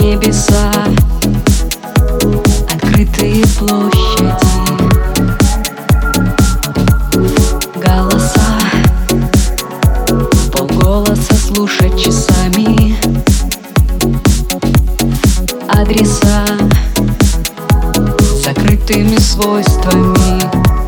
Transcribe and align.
небеса 0.00 0.72
Открытые 2.72 3.44
площади 3.58 4.34
Голоса 7.76 8.58
Полголоса 10.52 11.34
слушать 11.34 11.98
часами 12.00 12.96
Адреса 15.68 16.44
Закрытыми 18.44 19.16
свойствами. 19.18 20.85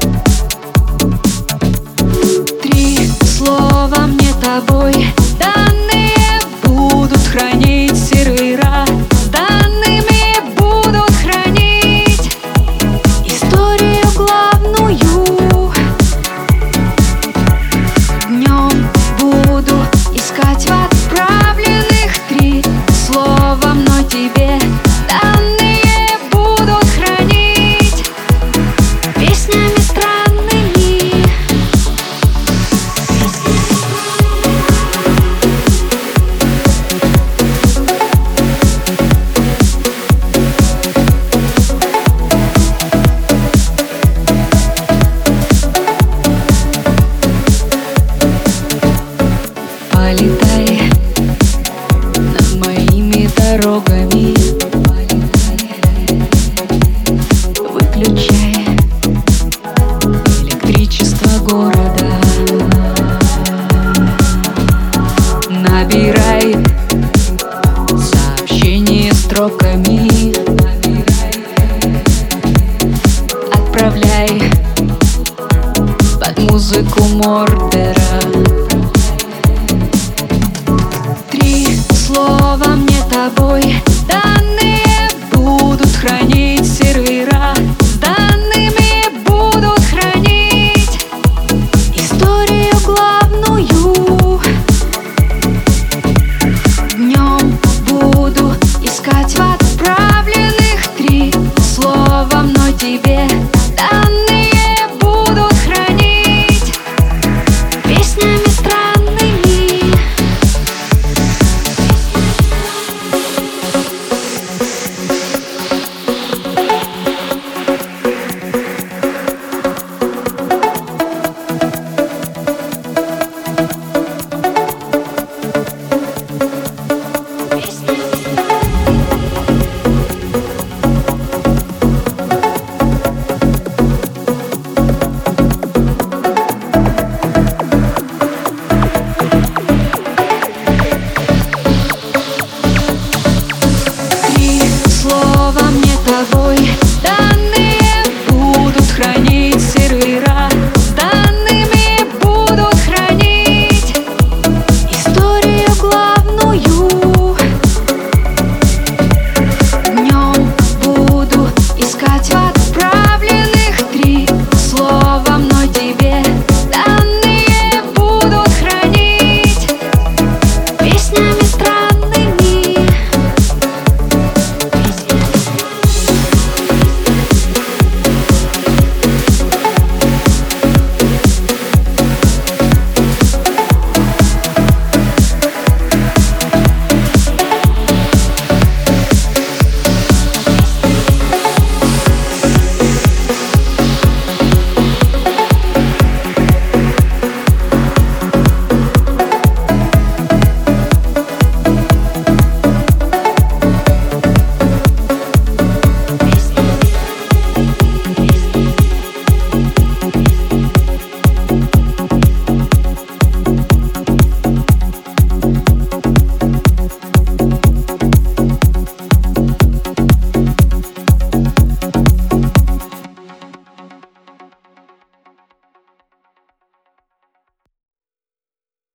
музыку 76.69 77.03
Мордера. 77.15 78.48